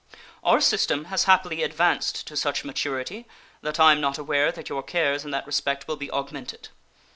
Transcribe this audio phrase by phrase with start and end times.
[0.43, 3.27] Our system has happily advanced to such maturity
[3.61, 6.69] that I am not aware that your cares in that respect will be augmented.